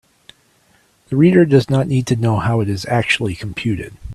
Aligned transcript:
The 1.09 1.15
reader 1.15 1.45
does 1.45 1.69
not 1.69 1.85
need 1.87 2.07
to 2.07 2.15
know 2.15 2.37
how 2.39 2.59
it 2.61 2.67
is 2.69 2.87
actually 2.87 3.35
computed. 3.35 3.93